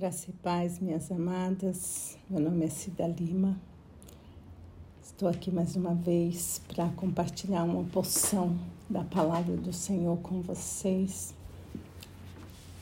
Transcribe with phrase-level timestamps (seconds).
[0.00, 2.16] Graça e paz, minhas amadas.
[2.30, 3.54] Meu nome é Cida Lima.
[5.02, 8.58] Estou aqui mais uma vez para compartilhar uma porção
[8.88, 11.34] da palavra do Senhor com vocês.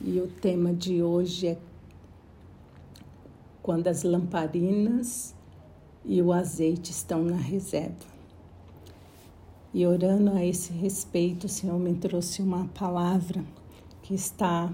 [0.00, 1.58] E o tema de hoje é
[3.64, 5.34] quando as lamparinas
[6.04, 8.06] e o azeite estão na reserva.
[9.74, 13.44] E orando a esse respeito, o Senhor me trouxe uma palavra
[14.04, 14.72] que está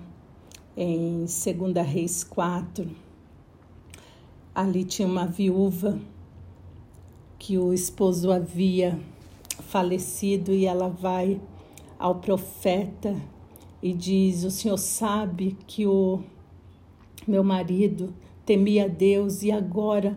[0.76, 2.88] em 2 Reis 4,
[4.54, 5.98] ali tinha uma viúva
[7.38, 8.98] que o esposo havia
[9.62, 11.40] falecido e ela vai
[11.98, 13.16] ao profeta
[13.82, 16.20] e diz: O senhor sabe que o
[17.26, 18.12] meu marido
[18.44, 20.16] temia Deus e agora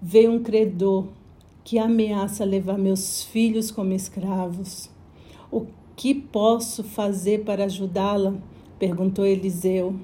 [0.00, 1.06] veio um credor
[1.62, 4.90] que ameaça levar meus filhos como escravos.
[5.50, 8.34] O que posso fazer para ajudá-la?
[8.82, 9.94] Perguntou Eliseu: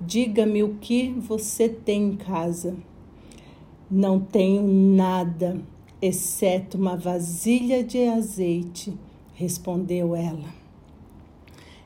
[0.00, 2.74] Diga-me o que você tem em casa.
[3.90, 5.60] Não tenho nada,
[6.00, 8.94] exceto uma vasilha de azeite,
[9.34, 10.48] respondeu ela.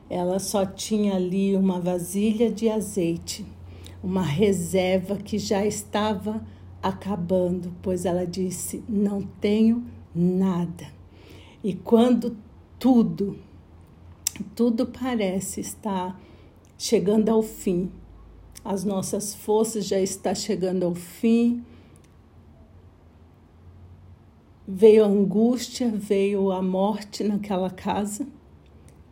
[0.09, 3.45] Ela só tinha ali uma vasilha de azeite,
[4.01, 6.41] uma reserva que já estava
[6.81, 9.83] acabando, pois ela disse: Não tenho
[10.15, 10.87] nada.
[11.61, 12.37] E quando
[12.79, 13.37] tudo,
[14.55, 16.17] tudo parece estar
[16.77, 17.91] chegando ao fim.
[18.63, 21.63] As nossas forças já estão chegando ao fim.
[24.67, 28.27] Veio a angústia, veio a morte naquela casa,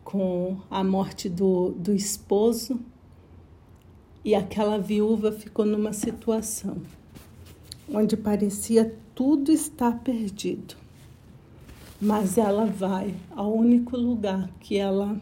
[0.04, 2.78] com a morte do, do esposo,
[4.22, 6.76] e aquela viúva ficou numa situação
[7.92, 10.74] onde parecia tudo estar perdido.
[12.00, 15.18] Mas ela vai ao único lugar que ela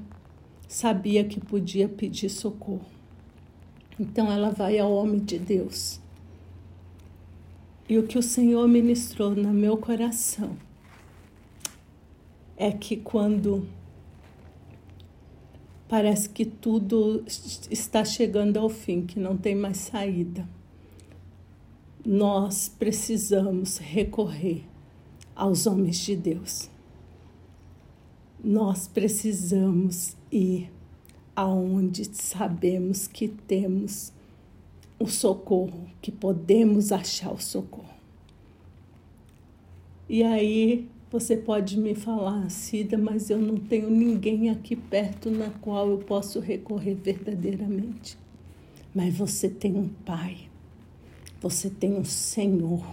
[0.75, 2.85] sabia que podia pedir socorro.
[3.99, 6.01] Então ela vai ao homem de Deus.
[7.89, 10.57] E o que o Senhor ministrou no meu coração
[12.57, 13.69] é que quando
[15.89, 17.23] parece que tudo
[17.71, 20.45] está chegando ao fim, que não tem mais saída,
[22.05, 24.65] nós precisamos recorrer
[25.37, 26.74] aos homens de Deus
[28.45, 30.71] nós precisamos ir
[31.35, 34.13] aonde sabemos que temos
[34.99, 37.95] o socorro, que podemos achar o socorro.
[40.07, 45.49] E aí você pode me falar, Cida, mas eu não tenho ninguém aqui perto na
[45.49, 48.19] qual eu posso recorrer verdadeiramente.
[48.95, 50.37] Mas você tem um Pai,
[51.41, 52.85] você tem um Senhor,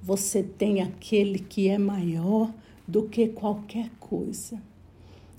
[0.00, 2.54] você tem aquele que é maior
[2.86, 4.67] do que qualquer coisa.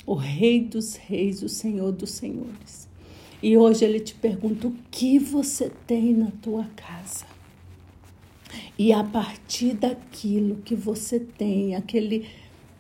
[0.10, 2.90] O Rei dos Reis, o Senhor dos Senhores.
[3.44, 7.28] E hoje ele te pergunta o que você tem na tua casa.
[8.76, 12.26] E a partir daquilo que você tem, aquele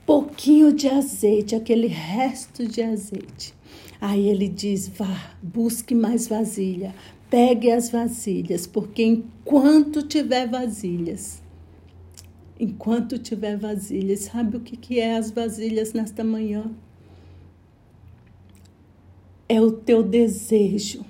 [0.07, 3.53] pouquinho de azeite, aquele resto de azeite,
[4.01, 6.95] aí ele diz: vá, busque mais vasilha,
[7.29, 11.43] pegue as vasilhas, porque enquanto tiver vasilhas,
[12.59, 14.21] enquanto tiver vasilhas.
[14.21, 16.75] Sabe o que, que é as vasilhas nesta manhã?
[19.49, 21.03] É o teu desejo.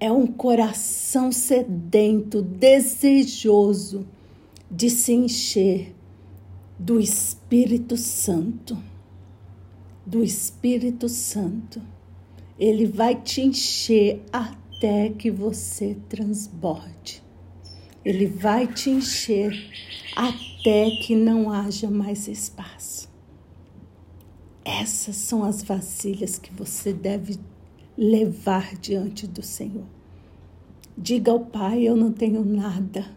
[0.00, 4.04] É um coração sedento, desejoso
[4.68, 5.94] de se encher
[6.78, 8.76] do Espírito Santo.
[10.04, 11.80] Do Espírito Santo.
[12.58, 17.22] Ele vai te encher até que você transborde.
[18.04, 19.52] Ele vai te encher
[20.16, 23.07] até que não haja mais espaço.
[24.68, 27.38] Essas são as vasilhas que você deve
[27.96, 29.86] levar diante do Senhor.
[30.96, 33.16] Diga ao Pai: Eu não tenho nada.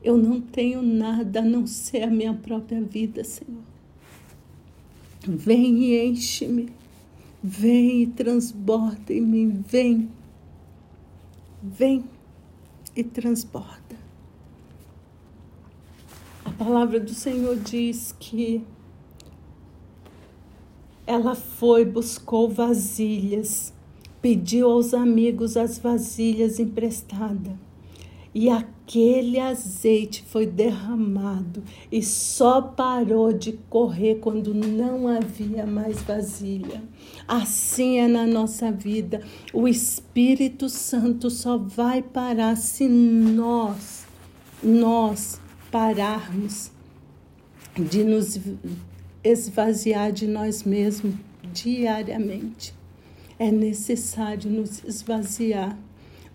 [0.00, 3.64] Eu não tenho nada a não ser a minha própria vida, Senhor.
[5.26, 6.68] Vem e enche-me.
[7.42, 9.64] Vem e transborda em mim.
[9.66, 10.08] Vem.
[11.62, 12.04] Vem
[12.94, 13.90] e transborda
[16.60, 18.62] palavra do Senhor diz que
[21.10, 23.72] ela foi, buscou vasilhas,
[24.22, 27.52] pediu aos amigos as vasilhas emprestadas.
[28.32, 36.80] E aquele azeite foi derramado e só parou de correr quando não havia mais vasilha.
[37.26, 39.20] Assim é na nossa vida.
[39.52, 44.06] O Espírito Santo só vai parar se nós,
[44.62, 45.40] nós
[45.72, 46.70] pararmos
[47.76, 48.38] de nos
[49.22, 51.14] esvaziar de nós mesmos
[51.52, 52.74] diariamente.
[53.38, 55.78] É necessário nos esvaziar,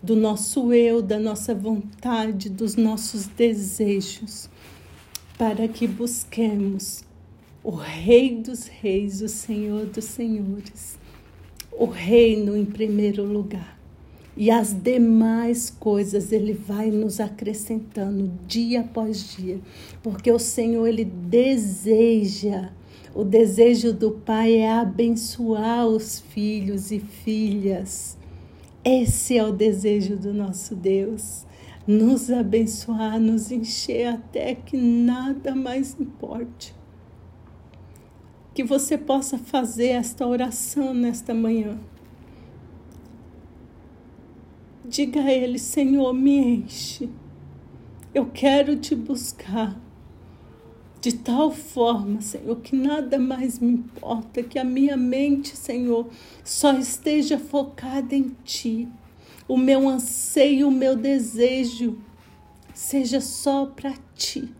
[0.02, 4.48] do nosso eu, da nossa vontade, dos nossos desejos,
[5.36, 7.02] para que busquemos
[7.62, 10.98] o Rei dos Reis, o Senhor dos Senhores,
[11.72, 13.75] o reino em primeiro lugar.
[14.36, 19.58] E as demais coisas ele vai nos acrescentando dia após dia,
[20.02, 22.70] porque o Senhor ele deseja,
[23.14, 28.18] o desejo do Pai é abençoar os filhos e filhas.
[28.84, 31.46] Esse é o desejo do nosso Deus,
[31.86, 36.74] nos abençoar, nos encher até que nada mais importe.
[38.52, 41.78] Que você possa fazer esta oração nesta manhã
[44.88, 47.10] Diga a Ele: Senhor, me enche.
[48.14, 49.76] Eu quero te buscar
[51.00, 56.08] de tal forma, Senhor, que nada mais me importa, que a minha mente, Senhor,
[56.42, 58.88] só esteja focada em Ti.
[59.46, 61.98] O meu anseio, o meu desejo
[62.74, 64.52] seja só para Ti.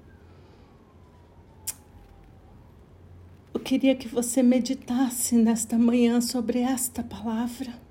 [3.52, 7.85] Eu queria que você meditasse nesta manhã sobre esta palavra.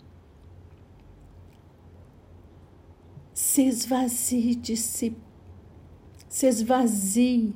[3.56, 5.16] Se esvazie de si,
[6.28, 7.54] se esvazie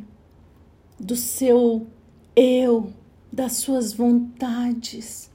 [0.98, 1.88] do seu
[2.34, 2.94] eu,
[3.30, 5.30] das suas vontades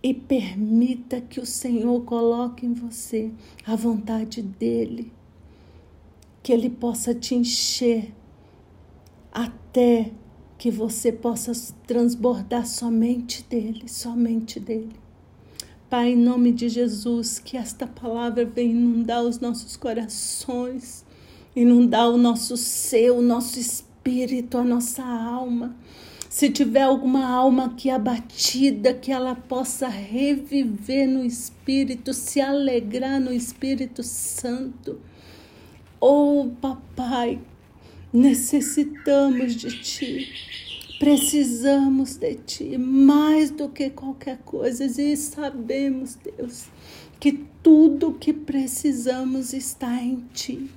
[0.00, 3.32] e permita que o Senhor coloque em você
[3.66, 5.12] a vontade dele,
[6.44, 8.14] que ele possa te encher
[9.32, 10.12] até
[10.58, 11.50] que você possa
[11.88, 15.01] transbordar somente dele, somente dele.
[15.92, 21.04] Pai, em nome de Jesus, que esta palavra venha inundar os nossos corações,
[21.54, 25.76] inundar o nosso ser, o nosso espírito, a nossa alma.
[26.30, 33.30] Se tiver alguma alma aqui abatida, que ela possa reviver no Espírito, se alegrar no
[33.30, 34.98] Espírito Santo.
[36.00, 37.38] Oh, papai,
[38.10, 40.71] necessitamos de Ti.
[41.02, 46.66] Precisamos de Ti mais do que qualquer coisa e sabemos, Deus,
[47.18, 50.70] que tudo que precisamos está em Ti.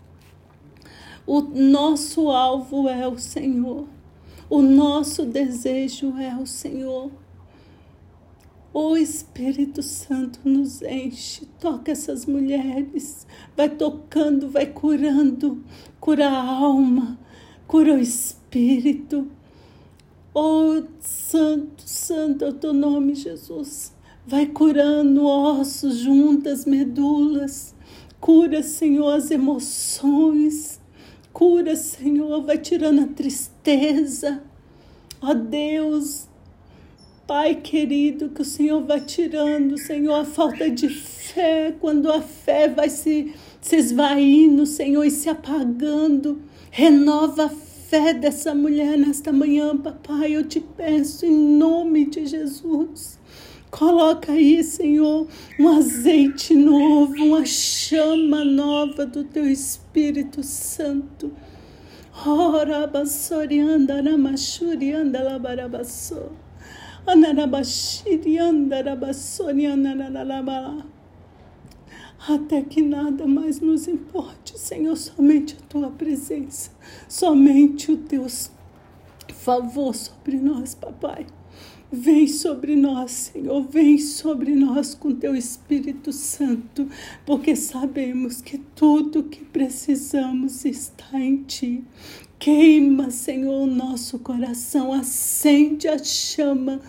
[1.27, 3.87] O nosso alvo é o Senhor,
[4.49, 7.11] o nosso desejo é o Senhor.
[8.73, 15.63] O Espírito Santo nos enche, toca essas mulheres, vai tocando, vai curando,
[15.99, 17.15] cura a alma,
[17.67, 19.29] cura o espírito
[20.37, 23.93] Oh, santo, santo é o teu nome, Jesus.
[24.27, 27.73] Vai curando ossos, juntas, medulas.
[28.19, 30.81] Cura, Senhor, as emoções.
[31.31, 34.43] Cura, Senhor, vai tirando a tristeza.
[35.21, 36.27] Ó oh, Deus,
[37.25, 42.67] Pai querido, que o Senhor vai tirando, Senhor, a falta de fé, quando a fé
[42.67, 46.41] vai se, se esvaindo, Senhor, e se apagando.
[46.69, 47.49] Renova a
[47.89, 50.35] fé dessa mulher nesta manhã, papai.
[50.35, 53.19] Eu te peço em nome de Jesus.
[53.69, 55.27] Coloca aí, Senhor,
[55.59, 61.31] um azeite novo, uma chama nova do teu Espírito Santo.
[62.25, 66.31] Ora, bassorianda, namachurianda, labarabassou.
[67.05, 70.94] Anarabashirianda, rabassorianda, nanarabala
[72.27, 76.71] até que nada mais nos importe, Senhor, somente a tua presença,
[77.07, 78.25] somente o teu
[79.33, 81.25] favor sobre nós, papai.
[81.91, 86.89] Vem sobre nós, Senhor, vem sobre nós com teu Espírito Santo,
[87.25, 91.83] porque sabemos que tudo que precisamos está em ti.
[92.39, 96.81] Queima, Senhor, o nosso coração, acende a chama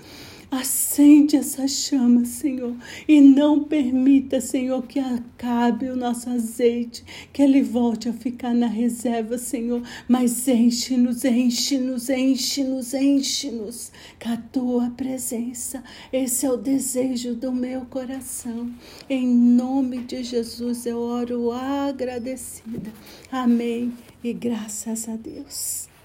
[0.51, 2.77] Acende essa chama, Senhor,
[3.09, 8.69] e não permita, Senhor, que acabe o nosso azeite, que ele volte a ficar na
[8.69, 15.83] reserva, Senhor, mas enche-nos, enche-nos, enche-nos, enche-nos com a tua presença.
[16.13, 18.71] Esse é o desejo do meu coração.
[19.11, 22.93] Em nome de Jesus eu oro agradecida.
[23.33, 25.96] Amém e graças a Deus.